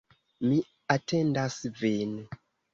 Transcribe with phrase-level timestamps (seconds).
[0.45, 0.57] Mi
[0.95, 2.19] atendas vin.